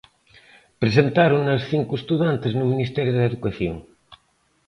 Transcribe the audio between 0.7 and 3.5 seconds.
Presentáronas cinco estudantes no Ministerio de